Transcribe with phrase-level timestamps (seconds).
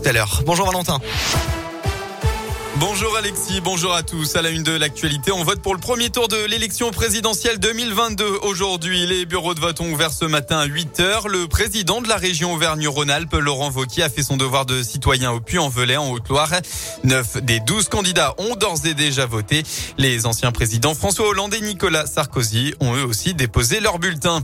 [0.00, 0.42] tout à l'heure.
[0.46, 0.98] Bonjour Valentin.
[2.76, 4.36] Bonjour Alexis, bonjour à tous.
[4.36, 8.24] À la une de l'actualité, on vote pour le premier tour de l'élection présidentielle 2022.
[8.42, 11.28] Aujourd'hui, les bureaux de vote ont ouvert ce matin à 8 heures.
[11.28, 15.40] Le président de la région Auvergne-Rhône-Alpes, Laurent Vauquier, a fait son devoir de citoyen au
[15.40, 16.52] Puy-en-Velay, en Haute-Loire.
[17.04, 19.62] Neuf des douze candidats ont d'ores et déjà voté.
[19.98, 24.42] Les anciens présidents François Hollande et Nicolas Sarkozy ont eux aussi déposé leur bulletin.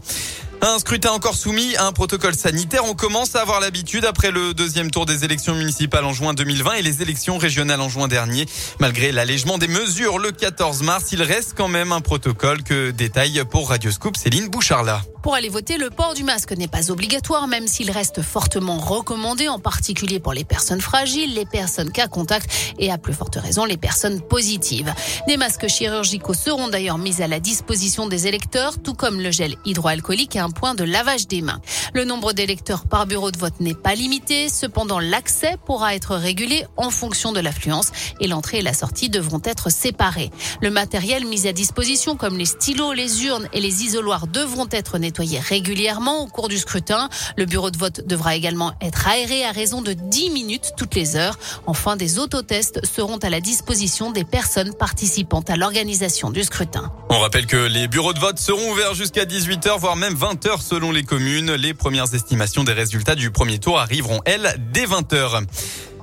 [0.68, 2.84] Un scrutin encore soumis à un protocole sanitaire.
[2.86, 6.72] On commence à avoir l'habitude après le deuxième tour des élections municipales en juin 2020
[6.72, 8.46] et les élections régionales en juin dernier.
[8.80, 13.44] Malgré l'allègement des mesures le 14 mars, il reste quand même un protocole que détaille
[13.48, 15.02] pour Radioscope Céline Boucharla.
[15.26, 19.48] Pour aller voter, le port du masque n'est pas obligatoire, même s'il reste fortement recommandé,
[19.48, 23.64] en particulier pour les personnes fragiles, les personnes cas contact et à plus forte raison
[23.64, 24.94] les personnes positives.
[25.26, 29.56] Des masques chirurgicaux seront d'ailleurs mis à la disposition des électeurs, tout comme le gel
[29.64, 31.60] hydroalcoolique et un point de lavage des mains.
[31.92, 36.64] Le nombre d'électeurs par bureau de vote n'est pas limité, cependant l'accès pourra être régulé
[36.76, 37.90] en fonction de l'affluence
[38.20, 40.30] et l'entrée et la sortie devront être séparés.
[40.62, 44.98] Le matériel mis à disposition comme les stylos, les urnes et les isoloirs devront être
[44.98, 47.08] nettoyés régulièrement au cours du scrutin.
[47.36, 51.16] Le bureau de vote devra également être aéré à raison de 10 minutes toutes les
[51.16, 51.38] heures.
[51.66, 56.92] Enfin, des autotests seront à la disposition des personnes participant à l'organisation du scrutin.
[57.10, 60.92] On rappelle que les bureaux de vote seront ouverts jusqu'à 18h, voire même 20h selon
[60.92, 61.52] les communes.
[61.54, 65.44] Les premières estimations des résultats du premier tour arriveront, elles, dès 20h.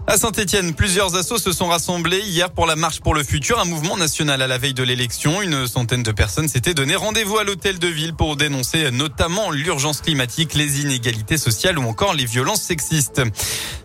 [0.05, 3.65] À Saint-Etienne, plusieurs assos se sont rassemblés hier pour la marche pour le futur, un
[3.65, 5.41] mouvement national à la veille de l'élection.
[5.41, 10.01] Une centaine de personnes s'étaient donné rendez-vous à l'hôtel de ville pour dénoncer notamment l'urgence
[10.01, 13.21] climatique, les inégalités sociales ou encore les violences sexistes.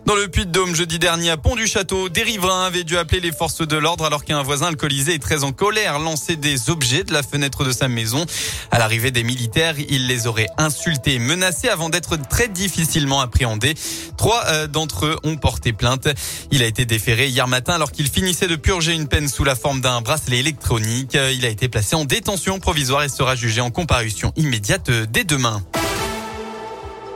[0.09, 3.77] Dans le Puy-de-Dôme, jeudi dernier, à Pont-du-Château, des riverains avaient dû appeler les forces de
[3.77, 7.63] l'ordre alors qu'un voisin alcoolisé et très en colère lançait des objets de la fenêtre
[7.63, 8.25] de sa maison.
[8.71, 13.75] À l'arrivée des militaires, il les aurait insultés et menacés avant d'être très difficilement appréhendés.
[14.17, 16.07] Trois euh, d'entre eux ont porté plainte.
[16.49, 19.53] Il a été déféré hier matin alors qu'il finissait de purger une peine sous la
[19.53, 21.13] forme d'un bracelet électronique.
[21.13, 25.61] Il a été placé en détention provisoire et sera jugé en comparution immédiate dès demain.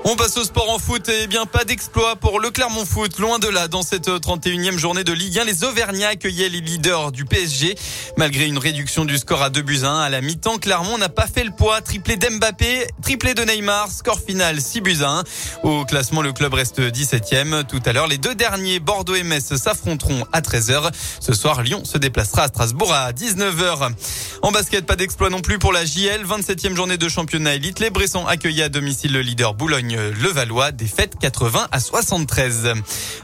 [0.05, 3.19] On passe au sport en foot et bien pas d'exploit pour le Clermont Foot.
[3.19, 7.13] Loin de là, dans cette 31e journée de Ligue 1, les Auvergnats accueillaient les leaders
[7.13, 7.75] du PSG.
[8.17, 11.07] Malgré une réduction du score à 2 buts à 1 à la mi-temps, Clermont n'a
[11.07, 11.79] pas fait le poids.
[11.79, 15.23] Triplé d'Mbappé, triplé de Neymar, score final 6 buts à 1.
[15.63, 17.63] Au classement, le club reste 17e.
[17.63, 20.91] Tout à l'heure, les deux derniers, Bordeaux et Metz, s'affronteront à 13h.
[21.21, 23.93] Ce soir, Lyon se déplacera à Strasbourg à 19h.
[24.41, 26.25] En basket, pas d'exploit non plus pour la JL.
[26.25, 27.79] 27e journée de championnat élite.
[27.79, 32.73] Les Bressons accueillaient à domicile le leader Boulogne le Valois, défaite 80 à 73.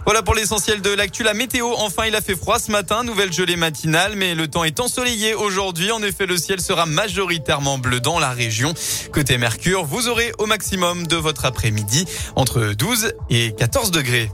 [0.05, 1.23] Voilà pour l'essentiel de l'actu.
[1.23, 4.63] La météo, enfin, il a fait froid ce matin, nouvelle gelée matinale, mais le temps
[4.63, 5.91] est ensoleillé aujourd'hui.
[5.91, 8.73] En effet, le ciel sera majoritairement bleu dans la région.
[9.11, 14.29] Côté Mercure, vous aurez au maximum de votre après-midi entre 12 et 14 degrés.